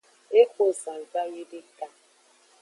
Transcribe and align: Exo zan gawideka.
Exo 0.41 0.65
zan 0.81 1.01
gawideka. 1.11 1.87